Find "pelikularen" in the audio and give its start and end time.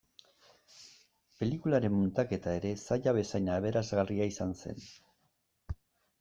1.41-1.93